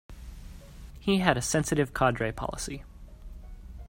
He 0.99 1.19
had 1.19 1.37
a 1.37 1.43
sensitive 1.43 1.93
cadre 1.93 2.31
policy. 2.31 2.83